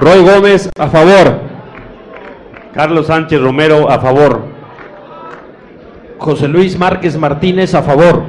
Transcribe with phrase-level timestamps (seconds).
[0.00, 1.40] Roy Gómez, a favor.
[2.74, 4.44] Carlos Sánchez Romero, a favor.
[6.18, 8.24] José Luis Márquez Martínez, a favor.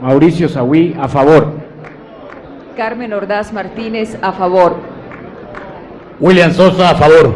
[0.00, 1.52] Mauricio Saúl, a favor.
[2.76, 4.76] Carmen Ordaz Martínez, a favor.
[6.18, 7.34] William Sosa, a favor.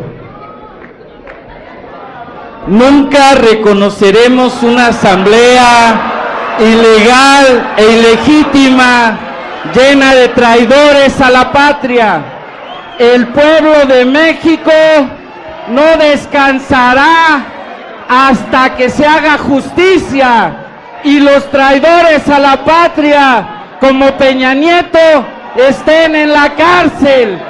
[2.67, 9.19] Nunca reconoceremos una asamblea ilegal e ilegítima,
[9.75, 12.34] llena de traidores a la patria.
[12.99, 14.71] El pueblo de México
[15.69, 17.45] no descansará
[18.09, 20.57] hasta que se haga justicia
[21.03, 24.99] y los traidores a la patria, como Peña Nieto,
[25.57, 27.41] estén en la cárcel.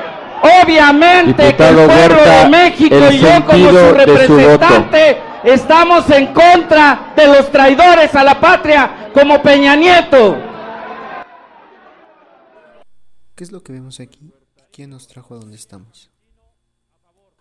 [0.63, 7.27] Obviamente que el pueblo de México y yo como su representante estamos en contra de
[7.27, 10.37] los traidores a la patria como Peña Nieto.
[13.35, 14.34] ¿Qué es lo que vemos aquí?
[14.75, 16.11] ¿Quién nos trajo a donde estamos?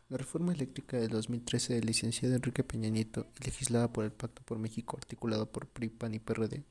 [0.07, 4.43] La reforma eléctrica del 2013 del licenciado Enrique Peña Nieto y legislada por el Pacto
[4.43, 6.63] por México articulado por PRI, PAN y PRD,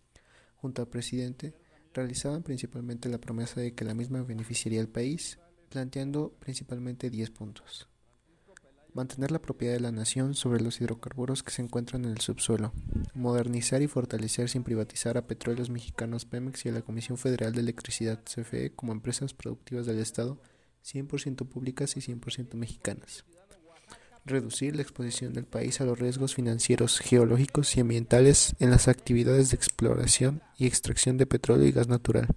[0.55, 1.53] junto al presidente,
[1.92, 7.89] realizaban principalmente la promesa de que la misma beneficiaría al país, planteando principalmente 10 puntos.
[8.95, 12.73] Mantener la propiedad de la nación sobre los hidrocarburos que se encuentran en el subsuelo.
[13.14, 17.62] Modernizar y fortalecer sin privatizar a Petróleos Mexicanos Pemex y a la Comisión Federal de
[17.62, 20.39] Electricidad CFE como empresas productivas del Estado
[20.84, 23.25] 100% públicas y 100% mexicanas
[24.25, 29.50] reducir la exposición del país a los riesgos financieros, geológicos y ambientales en las actividades
[29.50, 32.28] de exploración y extracción de petróleo y gas natural.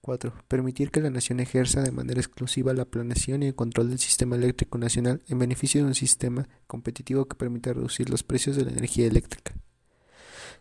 [0.00, 0.32] 4.
[0.48, 4.36] Permitir que la nación ejerza de manera exclusiva la planeación y el control del sistema
[4.36, 8.70] eléctrico nacional en beneficio de un sistema competitivo que permita reducir los precios de la
[8.70, 9.52] energía eléctrica.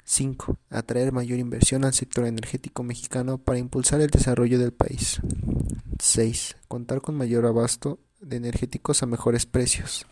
[0.09, 0.57] 5.
[0.69, 5.19] Atraer mayor inversión al sector energético mexicano para impulsar el desarrollo del país.
[5.99, 6.55] 6.
[6.69, 10.07] Contar con mayor abasto de energéticos a mejores precios.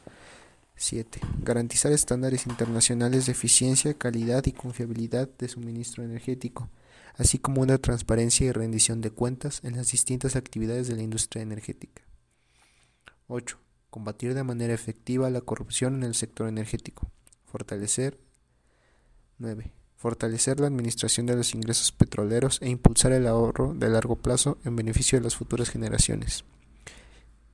[0.75, 1.21] 7.
[1.41, 6.69] Garantizar estándares internacionales de eficiencia, calidad y confiabilidad de suministro energético,
[7.15, 11.41] así como una transparencia y rendición de cuentas en las distintas actividades de la industria
[11.41, 12.01] energética.
[13.27, 13.57] 8.
[13.89, 17.09] Combatir de manera efectiva la corrupción en el sector energético.
[17.45, 18.19] Fortalecer
[19.37, 19.71] 9.
[20.05, 24.75] Fortalecer la administración de los ingresos petroleros e impulsar el ahorro de largo plazo en
[24.75, 26.45] beneficio de las futuras generaciones.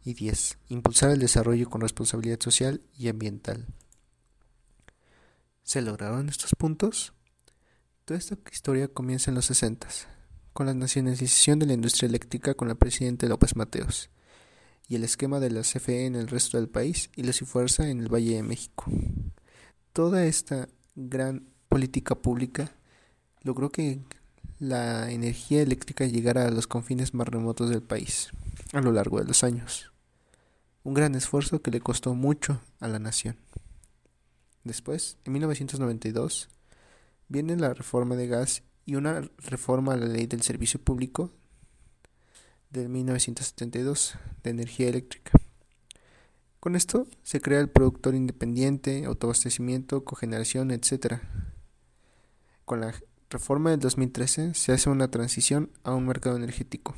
[0.03, 0.57] Y 10.
[0.67, 3.67] Impulsar el desarrollo con responsabilidad social y ambiental.
[5.63, 7.13] ¿Se lograron estos puntos?
[8.03, 9.87] Toda esta historia comienza en los 60,
[10.51, 14.09] con la nacionalización de la industria eléctrica con la presidenta López Mateos,
[14.89, 18.01] y el esquema de la CFE en el resto del país y la Cifuerza en
[18.01, 18.91] el Valle de México.
[19.93, 22.71] Toda esta gran política pública
[23.41, 24.01] logró que
[24.59, 28.29] la energía eléctrica llegara a los confines más remotos del país
[28.73, 29.91] a lo largo de los años
[30.83, 33.37] un gran esfuerzo que le costó mucho a la nación.
[34.63, 36.49] Después, en 1992,
[37.27, 41.31] viene la reforma de gas y una reforma a la ley del servicio público
[42.71, 45.31] de 1972 de energía eléctrica.
[46.59, 51.21] Con esto se crea el productor independiente, autoabastecimiento, cogeneración, etc.
[52.65, 52.93] Con la
[53.29, 56.95] reforma del 2013 se hace una transición a un mercado energético,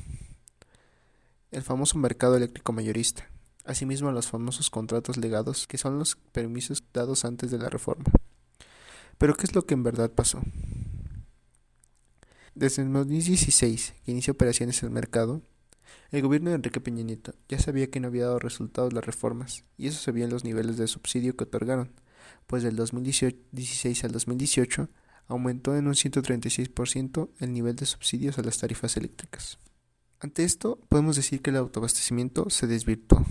[1.50, 3.28] el famoso mercado eléctrico mayorista
[3.64, 8.04] asimismo los famosos contratos legados, que son los permisos dados antes de la reforma.
[9.18, 10.42] Pero ¿qué es lo que en verdad pasó?
[12.54, 15.42] Desde el 2016, que inició operaciones el mercado,
[16.10, 19.64] el gobierno de Enrique Peña Nieto ya sabía que no había dado resultados las reformas,
[19.76, 21.92] y eso se vio en los niveles de subsidio que otorgaron,
[22.46, 24.88] pues del 2016 al 2018
[25.26, 29.58] aumentó en un 136% el nivel de subsidios a las tarifas eléctricas.
[30.20, 33.24] Ante esto, podemos decir que el autoabastecimiento se desvirtuó,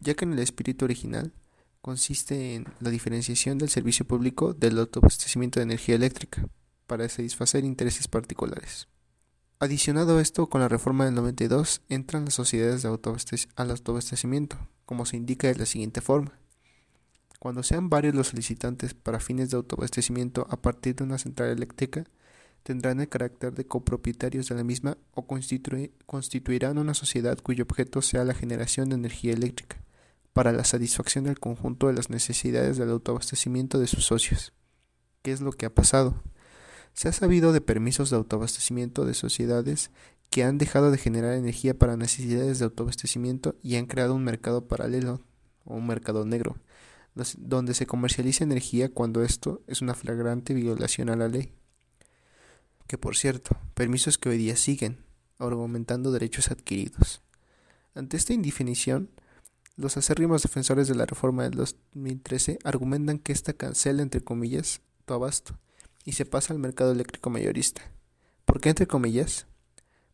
[0.00, 1.32] ya que en el espíritu original
[1.80, 6.48] consiste en la diferenciación del servicio público del autoabastecimiento de energía eléctrica
[6.86, 8.88] para satisfacer intereses particulares.
[9.58, 15.16] Adicionado esto, con la reforma del 92 entran las sociedades de al autoabastecimiento, como se
[15.16, 16.38] indica de la siguiente forma.
[17.44, 22.04] Cuando sean varios los solicitantes para fines de autoabastecimiento a partir de una central eléctrica,
[22.62, 28.24] tendrán el carácter de copropietarios de la misma o constituirán una sociedad cuyo objeto sea
[28.24, 29.76] la generación de energía eléctrica
[30.32, 34.54] para la satisfacción del conjunto de las necesidades del autoabastecimiento de sus socios.
[35.20, 36.22] ¿Qué es lo que ha pasado?
[36.94, 39.90] Se ha sabido de permisos de autoabastecimiento de sociedades
[40.30, 44.66] que han dejado de generar energía para necesidades de autoabastecimiento y han creado un mercado
[44.66, 45.20] paralelo
[45.66, 46.56] o un mercado negro,
[47.14, 51.52] donde se comercializa energía cuando esto es una flagrante violación a la ley.
[52.86, 55.04] Que por cierto, permisos que hoy día siguen,
[55.38, 57.22] aumentando derechos adquiridos.
[57.94, 59.10] Ante esta indefinición,
[59.76, 65.14] los acérrimos defensores de la reforma del 2013 argumentan que esta cancela, entre comillas, tu
[65.14, 65.58] abasto
[66.04, 67.82] y se pasa al mercado eléctrico mayorista.
[68.44, 69.46] ¿Por qué entre comillas?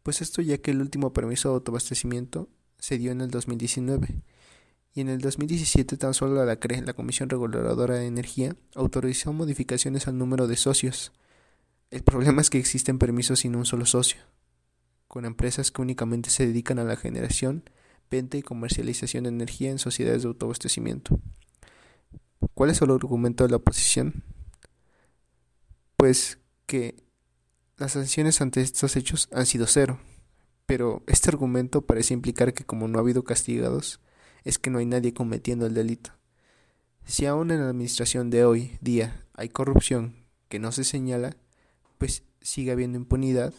[0.03, 2.49] Pues esto ya que el último permiso de autoabastecimiento
[2.79, 4.23] se dio en el 2019
[4.95, 10.09] y en el 2017 tan solo la CRE, la Comisión Reguladora de Energía, autorizó modificaciones
[10.09, 11.13] al número de socios.
[11.91, 14.21] El problema es que existen permisos sin un solo socio,
[15.07, 17.65] con empresas que únicamente se dedican a la generación,
[18.11, 21.21] venta y comercialización de energía en sociedades de autoabastecimiento.
[22.55, 24.25] ¿Cuál es el argumento de la oposición?
[25.97, 26.97] Pues que
[27.77, 30.01] las sanciones ante estos hechos han sido cero,
[30.67, 34.01] pero este argumento parece implicar que como no ha habido castigados,
[34.45, 36.13] es que no hay nadie cometiendo el delito.
[37.05, 40.15] Si aún en la administración de hoy día hay corrupción
[40.49, 41.37] que no se señala,
[41.99, 43.55] pues sigue habiendo impunidad.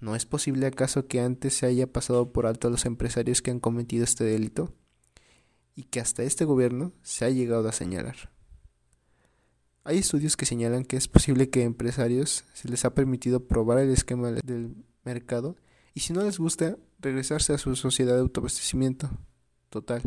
[0.00, 3.50] ¿No es posible acaso que antes se haya pasado por alto a los empresarios que
[3.50, 4.74] han cometido este delito?
[5.74, 8.30] Y que hasta este gobierno se ha llegado a señalar.
[9.84, 13.78] Hay estudios que señalan que es posible que a empresarios se les ha permitido probar
[13.78, 15.56] el esquema del mercado
[15.94, 19.10] y si no les gusta, regresarse a su sociedad de autoabastecimiento.
[19.72, 20.02] Total,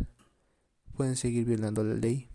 [0.96, 2.30] pueden seguir violando la ley.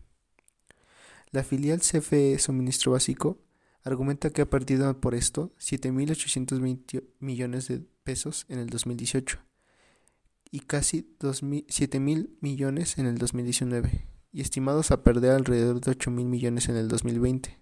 [1.30, 3.38] La filial CFE Suministro Básico
[3.84, 9.38] argumenta que ha perdido por esto 7.820 millones de pesos en el 2018
[10.50, 16.68] y casi 7.000 millones en el 2019 y estimados a perder alrededor de 8.000 millones
[16.68, 17.60] en el 2020.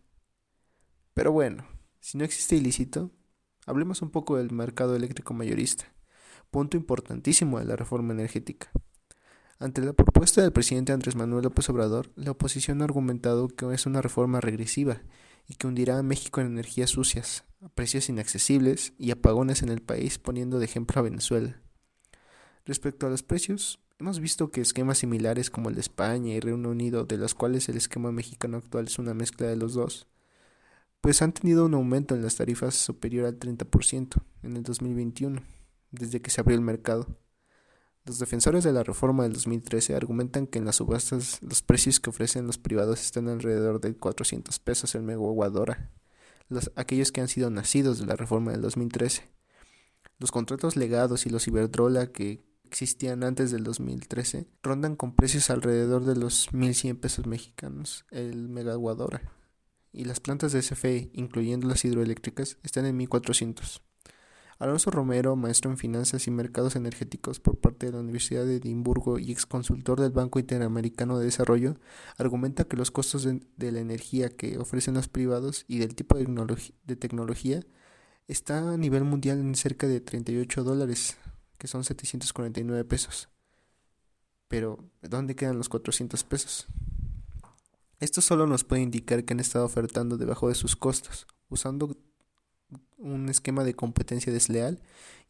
[1.13, 1.67] Pero bueno,
[2.01, 3.11] si no existe ilícito,
[3.67, 5.93] hablemos un poco del mercado eléctrico mayorista,
[6.51, 8.71] punto importantísimo de la reforma energética.
[9.61, 13.87] Ante la propuesta del presidente Andrés Manuel López Obrador, la oposición ha argumentado que es
[13.87, 15.03] una reforma regresiva
[15.49, 19.83] y que hundirá a México en energías sucias, a precios inaccesibles y apagones en el
[19.83, 21.61] país, poniendo de ejemplo a Venezuela.
[22.67, 26.71] Respecto a los precios, hemos visto que esquemas similares como el de España y Reino
[26.71, 30.07] Unido, de los cuales el esquema mexicano actual es una mezcla de los dos,
[31.01, 35.43] pues han tenido un aumento en las tarifas superior al 30% en el 2021,
[35.91, 37.09] desde que se abrió el mercado.
[38.09, 42.09] Los defensores de la reforma del 2013 argumentan que en las subastas los precios que
[42.09, 45.77] ofrecen los privados están alrededor de 400 pesos el megawatt
[46.49, 49.29] los, aquellos que han sido nacidos de la reforma del 2013.
[50.19, 56.07] Los contratos legados y los Iberdrola que existían antes del 2013 rondan con precios alrededor
[56.07, 59.21] de los 1100 pesos mexicanos el megawatt
[59.93, 63.83] y las plantas de CFE, incluyendo las hidroeléctricas, están en 1400.
[64.59, 69.21] Alonso Romero, maestro en finanzas y mercados energéticos por parte de la Universidad de Edimburgo
[69.21, 71.77] y ex consultor del Banco Interamericano de Desarrollo,
[72.17, 76.27] argumenta que los costos de, la energía que ofrecen los privados y del tipo de,
[76.85, 77.61] de tecnología
[78.27, 81.17] está a nivel mundial en cerca de 38 dólares,
[81.57, 83.29] que son 749 pesos.
[84.49, 86.67] Pero, ¿dónde quedan los 400 pesos?
[88.01, 91.97] Esto solo nos puede indicar que han estado ofertando debajo de sus costos, usando
[93.13, 94.81] un esquema de competencia desleal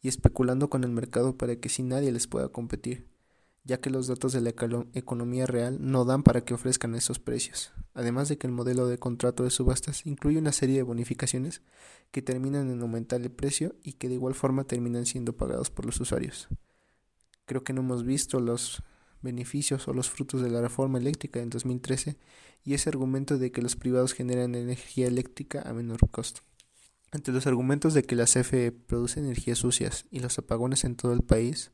[0.01, 3.07] y especulando con el mercado para que si nadie les pueda competir,
[3.63, 7.71] ya que los datos de la economía real no dan para que ofrezcan esos precios,
[7.93, 11.61] además de que el modelo de contrato de subastas incluye una serie de bonificaciones
[12.11, 15.85] que terminan en aumentar el precio y que de igual forma terminan siendo pagados por
[15.85, 16.47] los usuarios.
[17.45, 18.83] Creo que no hemos visto los
[19.21, 22.17] beneficios o los frutos de la reforma eléctrica en 2013
[22.63, 26.41] y ese argumento de que los privados generan energía eléctrica a menor costo.
[27.11, 31.11] Ante los argumentos de que la CFE produce energías sucias y los apagones en todo
[31.11, 31.71] el país,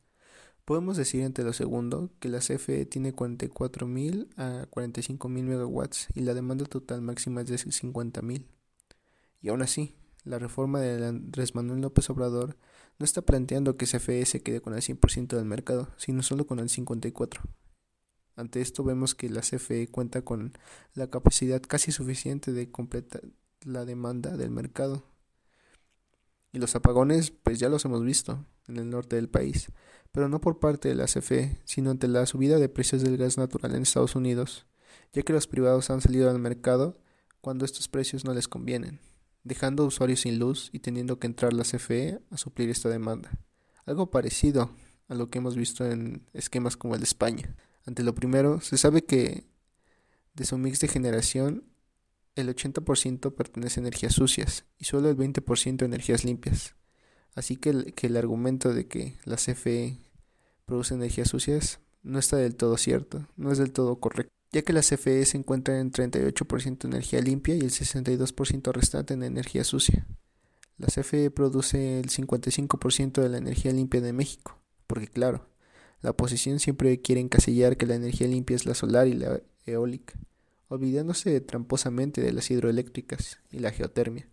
[0.64, 6.32] podemos decir ante lo segundo que la CFE tiene 44.000 a 45.000 megawatts y la
[6.32, 8.46] demanda total máxima es de 50.000.
[9.42, 12.56] Y aún así, la reforma de Andrés Manuel López Obrador
[12.98, 16.60] no está planteando que CFE se quede con el 100% del mercado, sino solo con
[16.60, 17.40] el 54%.
[18.36, 20.54] Ante esto vemos que la CFE cuenta con
[20.94, 23.22] la capacidad casi suficiente de completar
[23.62, 25.04] la demanda del mercado
[26.56, 29.70] y los apagones, pues ya los hemos visto en el norte del país,
[30.10, 33.36] pero no por parte de la CFE, sino ante la subida de precios del gas
[33.36, 34.66] natural en Estados Unidos,
[35.12, 36.98] ya que los privados han salido al mercado
[37.42, 39.00] cuando estos precios no les convienen,
[39.44, 43.38] dejando usuarios sin luz y teniendo que entrar la CFE a suplir esta demanda.
[43.84, 44.70] Algo parecido
[45.08, 47.54] a lo que hemos visto en esquemas como el de España.
[47.84, 49.44] Ante lo primero, se sabe que
[50.32, 51.64] de su mix de generación
[52.36, 56.76] el 80% pertenece a energías sucias y solo el 20% a energías limpias.
[57.34, 59.98] Así que el, que el argumento de que la CFE
[60.64, 64.72] produce energías sucias no está del todo cierto, no es del todo correcto, ya que
[64.72, 70.06] la CFE se encuentra en 38% energía limpia y el 62% restante en energía sucia.
[70.78, 75.48] La CFE produce el 55% de la energía limpia de México, porque claro,
[76.02, 80.14] La oposición siempre quiere encasillar que la energía limpia es la solar y la eólica,
[80.68, 84.28] olvidándose tramposamente de las hidroeléctricas y la geotermia.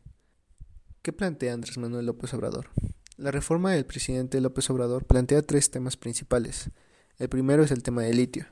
[1.02, 2.70] ¿Qué plantea Andrés Manuel López Obrador?
[3.18, 6.72] La reforma del presidente López Obrador plantea tres temas principales.
[7.18, 8.48] El primero es el tema del litio,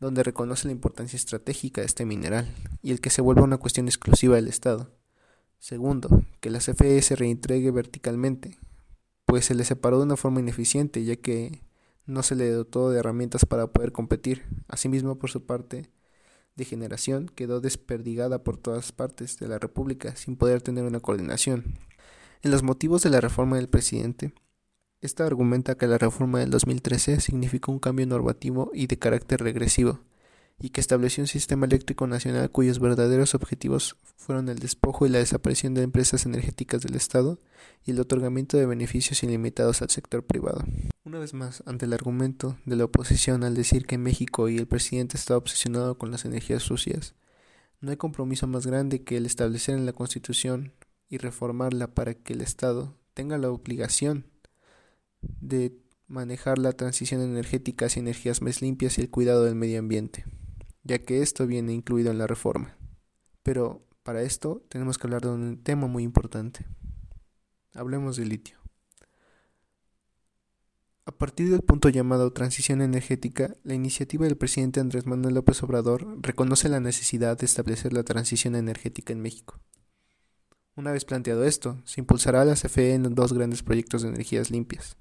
[0.00, 2.52] donde reconoce la importancia estratégica de este mineral
[2.82, 4.90] y el que se vuelva una cuestión exclusiva del Estado.
[5.58, 8.58] Segundo, que la CFE se reintegre verticalmente,
[9.24, 11.62] pues se le separó de una forma ineficiente, ya que
[12.06, 14.44] no se le dotó de herramientas para poder competir.
[14.68, 15.90] Asimismo, por su parte
[16.56, 21.74] de generación, quedó desperdigada por todas partes de la República sin poder tener una coordinación.
[22.42, 24.32] En los motivos de la reforma del presidente,
[25.00, 30.00] esta argumenta que la reforma del 2013 significó un cambio normativo y de carácter regresivo,
[30.60, 35.18] y que estableció un sistema eléctrico nacional cuyos verdaderos objetivos fueron el despojo y la
[35.18, 37.38] desaparición de empresas energéticas del Estado
[37.84, 40.64] y el otorgamiento de beneficios ilimitados al sector privado.
[41.04, 44.66] Una vez más, ante el argumento de la oposición al decir que México y el
[44.66, 47.14] presidente está obsesionado con las energías sucias,
[47.80, 50.72] no hay compromiso más grande que el establecer en la Constitución
[51.10, 54.24] y reformarla para que el Estado tenga la obligación
[55.20, 60.24] de manejar la transición energética hacia energías más limpias y el cuidado del medio ambiente,
[60.84, 62.76] ya que esto viene incluido en la reforma.
[63.42, 66.64] Pero para esto tenemos que hablar de un tema muy importante.
[67.74, 68.58] Hablemos del litio.
[71.06, 76.18] A partir del punto llamado transición energética, la iniciativa del presidente Andrés Manuel López Obrador
[76.22, 79.60] reconoce la necesidad de establecer la transición energética en México.
[80.76, 84.96] Una vez planteado esto, se impulsará la CFE en dos grandes proyectos de energías limpias,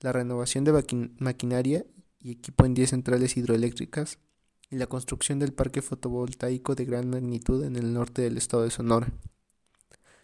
[0.00, 1.84] la renovación de maquinaria
[2.18, 4.18] y equipo en 10 centrales hidroeléctricas
[4.70, 8.70] y la construcción del parque fotovoltaico de gran magnitud en el norte del estado de
[8.70, 9.12] Sonora.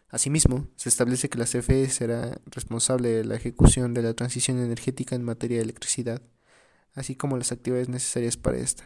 [0.08, 5.16] Asimismo, se establece que la CFE será responsable de la ejecución de la transición energética
[5.16, 6.22] en materia de electricidad,
[6.92, 8.84] así como las actividades necesarias para esta.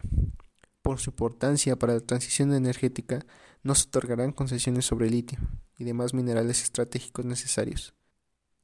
[0.81, 3.27] Por su importancia para la transición energética,
[3.62, 5.38] no se otorgarán concesiones sobre litio
[5.77, 7.98] y demás minerales estratégicos necesarios.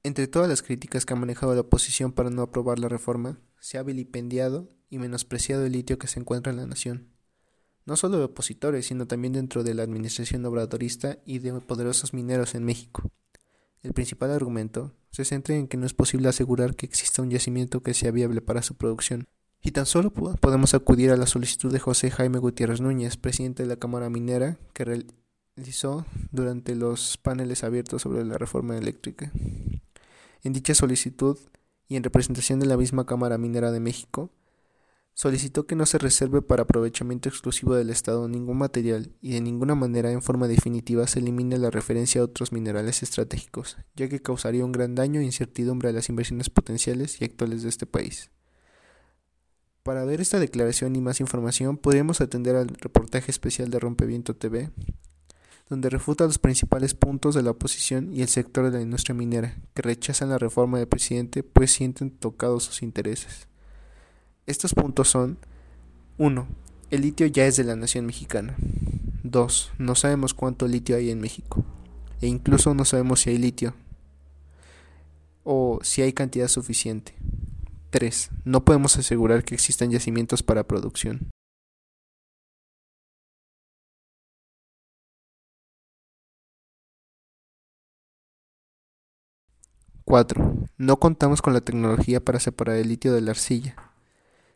[0.07, 3.79] Entre todas las críticas que ha manejado la oposición para no aprobar la reforma, se
[3.79, 7.09] ha vilipendiado y menospreciado el litio que se encuentra en la nación.
[7.87, 12.55] No solo de opositores, sino también dentro de la administración obradorista y de poderosos mineros
[12.55, 13.11] en México.
[13.83, 17.83] El principal argumento se centra en que no es posible asegurar que exista un yacimiento
[17.83, 19.27] que sea viable para su producción.
[19.63, 23.71] Y tan solo podemos acudir a la solicitud de José Jaime Gutiérrez Núñez, presidente de
[23.71, 29.33] la Cámara Minera, que realizó durante los paneles abiertos sobre la reforma eléctrica.
[30.45, 31.39] En dicha solicitud
[31.89, 34.31] y en representación de la misma Cámara Minera de México,
[35.15, 39.75] solicitó que no se reserve para aprovechamiento exclusivo del Estado ningún material y de ninguna
[39.75, 44.65] manera en forma definitiva se elimine la referencia a otros minerales estratégicos, ya que causaría
[44.65, 48.31] un gran daño e incertidumbre a las inversiones potenciales y actuales de este país.
[49.85, 54.71] Para ver esta declaración y más información podríamos atender al reportaje especial de Rompeviento TV,
[55.69, 59.57] donde refuta los principales puntos de la oposición y el sector de la industria minera,
[59.75, 63.49] que rechazan la reforma del presidente pues sienten tocados sus intereses.
[64.47, 65.39] Estos puntos son
[66.19, 66.47] 1.
[66.91, 68.57] El litio ya es de la nación mexicana.
[69.23, 69.73] 2.
[69.79, 71.65] No sabemos cuánto litio hay en México.
[72.21, 73.75] E incluso no sabemos si hay litio
[75.45, 77.15] o si hay cantidad suficiente.
[77.91, 78.31] 3.
[78.45, 81.31] No podemos asegurar que existan yacimientos para producción.
[90.15, 90.69] 4.
[90.79, 93.75] No contamos con la tecnología para separar el litio de la arcilla.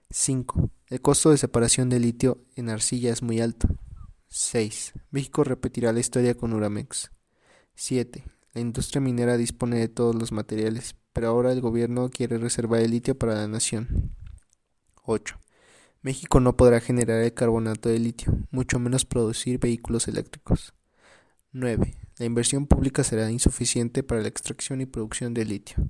[0.09, 0.71] 5.
[0.87, 3.67] El costo de separación del litio en arcilla es muy alto.
[4.29, 4.93] 6.
[5.11, 7.11] México repetirá la historia con Uramex.
[7.75, 8.25] 7.
[8.53, 12.93] La industria minera dispone de todos los materiales, pero ahora el gobierno quiere reservar el
[12.93, 14.13] litio para la nación.
[15.03, 15.41] 8.
[16.03, 20.73] México no podrá generar el carbonato de litio, mucho menos producir vehículos eléctricos.
[21.51, 21.98] 9.
[22.19, 25.89] La inversión pública será insuficiente para la extracción y producción de litio.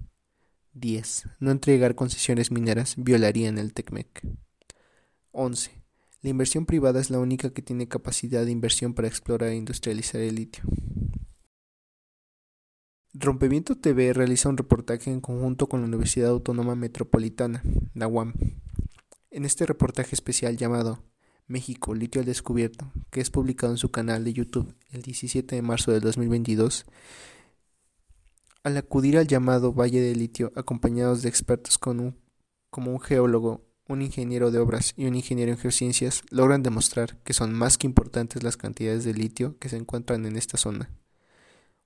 [0.75, 1.25] 10.
[1.41, 4.27] No entregar concesiones mineras violarían el TECMEC.
[5.33, 5.83] 11.
[6.21, 10.21] La inversión privada es la única que tiene capacidad de inversión para explorar e industrializar
[10.21, 10.65] el litio.
[13.15, 17.63] Rompeviento TV realiza un reportaje en conjunto con la Universidad Autónoma Metropolitana,
[17.95, 18.35] la UAM.
[19.31, 21.03] En este reportaje especial llamado
[21.49, 25.63] México, Litio al Descubierto, que es publicado en su canal de YouTube el 17 de
[25.63, 26.87] marzo del 2022,
[28.63, 32.13] al acudir al llamado Valle de Litio, acompañados de expertos como
[32.75, 37.55] un geólogo, un ingeniero de obras y un ingeniero en geociencias, logran demostrar que son
[37.55, 40.91] más que importantes las cantidades de litio que se encuentran en esta zona.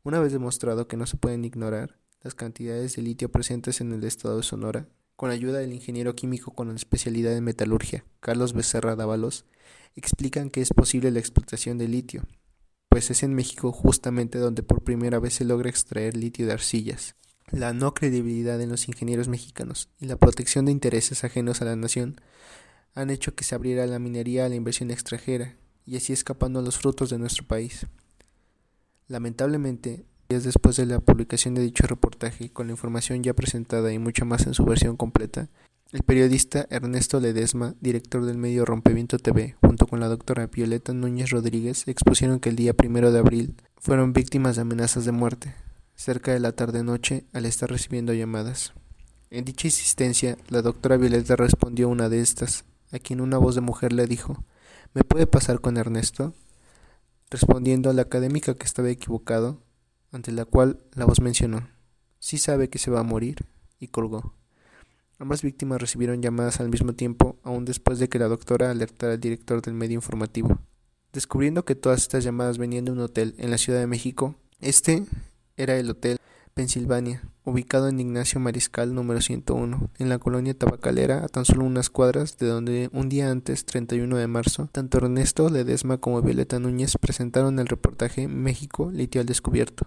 [0.03, 4.03] Una vez demostrado que no se pueden ignorar las cantidades de litio presentes en el
[4.03, 4.89] estado de Sonora,
[5.23, 9.45] con ayuda del ingeniero químico con especialidad en metalurgia, Carlos Becerra Dávalos,
[9.95, 12.27] explican que es posible la explotación de litio,
[12.89, 17.15] pues es en México justamente donde por primera vez se logra extraer litio de arcillas.
[17.53, 21.77] La no credibilidad en los ingenieros mexicanos y la protección de intereses ajenos a la
[21.77, 22.21] nación
[22.97, 25.55] han hecho que se abriera la minería a la inversión extranjera
[25.87, 27.87] y así escapando los frutos de nuestro país.
[29.07, 33.99] Lamentablemente, días después de la publicación de dicho reportaje, con la información ya presentada y
[33.99, 35.49] mucho más en su versión completa,
[35.93, 41.31] el periodista Ernesto Ledesma, director del medio Rompeviento TV, junto con la doctora Violeta Núñez
[41.31, 45.55] Rodríguez, expusieron que el día primero de abril fueron víctimas de amenazas de muerte,
[45.95, 48.73] cerca de la tarde-noche, al estar recibiendo llamadas.
[49.31, 53.61] En dicha insistencia, la doctora Violeta respondió una de estas, a quien una voz de
[53.61, 54.43] mujer le dijo,
[54.95, 56.35] ¿Me puede pasar con Ernesto?
[57.31, 59.59] Respondiendo a la académica que estaba equivocado,
[60.13, 61.69] ante la cual la voz mencionó,
[62.19, 63.47] sí sabe que se va a morir,
[63.83, 64.33] y colgó.
[65.19, 69.21] Ambas víctimas recibieron llamadas al mismo tiempo, aún después de que la doctora alertara al
[69.21, 70.59] director del medio informativo.
[71.13, 75.05] Descubriendo que todas estas llamadas venían de un hotel en la Ciudad de México, este
[75.57, 76.19] era el Hotel
[76.55, 81.91] Pensilvania, ubicado en Ignacio Mariscal número 101, en la colonia tabacalera, a tan solo unas
[81.91, 86.97] cuadras de donde un día antes, 31 de marzo, tanto Ernesto Ledesma como Violeta Núñez
[86.99, 89.87] presentaron el reportaje México Litio al Descubierto,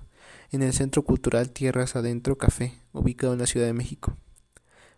[0.52, 4.18] en el Centro Cultural Tierras Adentro Café, ubicado en la Ciudad de México.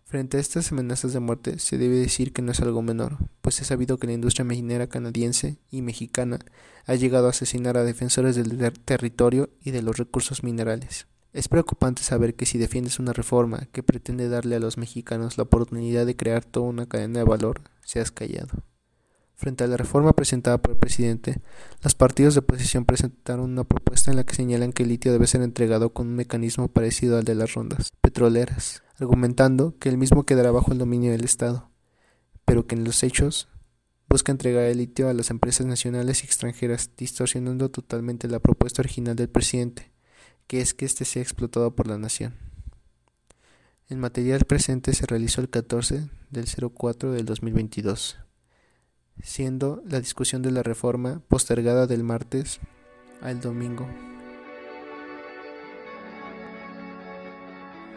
[0.04, 3.60] Frente a estas amenazas de muerte, se debe decir que no es algo menor, pues
[3.60, 6.38] es sabido que la industria minera canadiense y mexicana
[6.86, 11.06] ha llegado a asesinar a defensores del territorio y de los recursos minerales.
[11.34, 15.44] Es preocupante saber que si defiendes una reforma que pretende darle a los mexicanos la
[15.44, 18.62] oportunidad de crear toda una cadena de valor, seas callado.
[19.38, 21.40] Frente a la reforma presentada por el presidente,
[21.84, 25.28] los partidos de oposición presentaron una propuesta en la que señalan que el litio debe
[25.28, 30.24] ser entregado con un mecanismo parecido al de las rondas petroleras, argumentando que el mismo
[30.24, 31.70] quedará bajo el dominio del Estado,
[32.44, 33.48] pero que en los hechos
[34.08, 39.14] busca entregar el litio a las empresas nacionales y extranjeras, distorsionando totalmente la propuesta original
[39.14, 39.92] del presidente,
[40.48, 42.34] que es que éste sea explotado por la nación.
[43.88, 48.18] El material presente se realizó el 14 del 04 del 2022
[49.22, 52.60] siendo la discusión de la reforma postergada del martes
[53.20, 53.86] al domingo,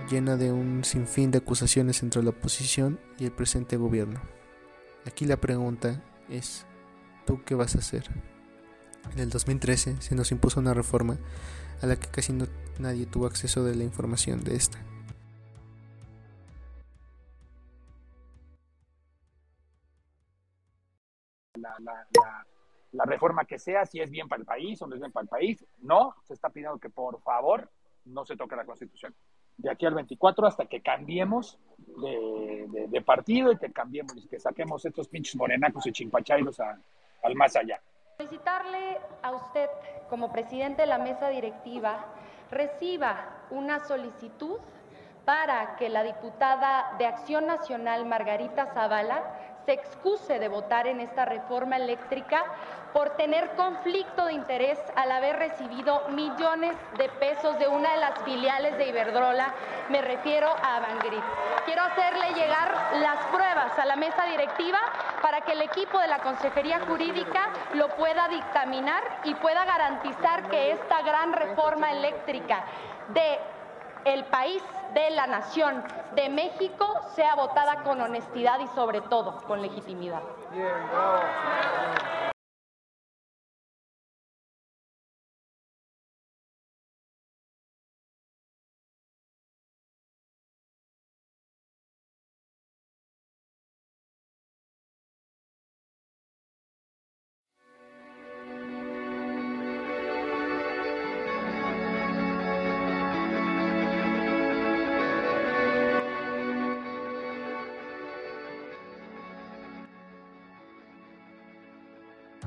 [0.09, 4.21] llena de un sinfín de acusaciones entre la oposición y el presente gobierno.
[5.05, 6.65] Aquí la pregunta es,
[7.25, 8.09] ¿tú qué vas a hacer?
[9.13, 11.17] En el 2013 se nos impuso una reforma
[11.81, 12.33] a la que casi
[12.77, 14.79] nadie tuvo acceso de la información de esta.
[21.83, 25.23] La, reforma que sea, si es bien para el país o no es bien para
[25.23, 25.65] el país.
[25.81, 27.69] No, se está pidiendo que por favor
[28.05, 29.13] no se toque la Constitución.
[29.57, 34.85] De aquí al 24 hasta que cambiemos de, partido y que cambiemos, y que saquemos
[34.85, 37.81] estos pinches morenacos y chimpachairos al más allá.
[38.17, 39.69] Solicitarle a usted,
[40.09, 42.05] como presidente de la mesa directiva,
[42.49, 44.59] reciba una solicitud
[45.25, 51.25] para que la diputada de Acción Nacional, Margarita Zavala, se excuse de votar en esta
[51.25, 52.43] reforma eléctrica
[52.93, 58.19] por tener conflicto de interés al haber recibido millones de pesos de una de las
[58.23, 59.53] filiales de Iberdrola,
[59.89, 61.21] me refiero a Avangrid.
[61.65, 64.79] Quiero hacerle llegar las pruebas a la mesa directiva
[65.21, 70.71] para que el equipo de la Consejería Jurídica lo pueda dictaminar y pueda garantizar que
[70.71, 72.65] esta gran reforma eléctrica
[73.09, 73.39] de
[74.05, 74.61] el país
[74.93, 75.83] de la nación
[76.15, 76.85] de México
[77.15, 80.21] sea votada con honestidad y sobre todo con legitimidad.